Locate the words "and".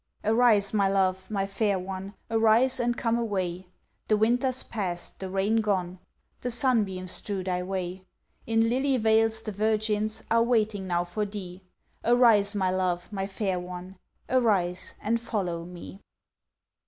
2.79-2.97, 15.03-15.21